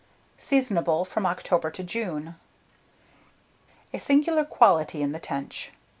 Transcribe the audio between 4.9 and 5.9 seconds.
IN THE TENCH.